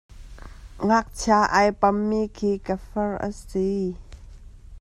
[0.85, 3.67] Ngakchia a pommi khi ka far a si.